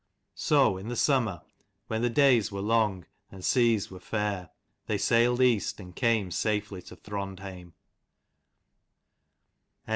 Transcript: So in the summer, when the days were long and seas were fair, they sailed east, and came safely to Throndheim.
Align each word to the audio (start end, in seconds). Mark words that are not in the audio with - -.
So 0.33 0.77
in 0.77 0.87
the 0.87 0.95
summer, 0.95 1.43
when 1.85 2.01
the 2.01 2.09
days 2.09 2.51
were 2.51 2.59
long 2.61 3.05
and 3.31 3.45
seas 3.45 3.91
were 3.91 3.99
fair, 3.99 4.49
they 4.87 4.97
sailed 4.97 5.41
east, 5.41 5.79
and 5.79 5.95
came 5.95 6.31
safely 6.31 6.81
to 6.81 6.95
Throndheim. 6.95 7.73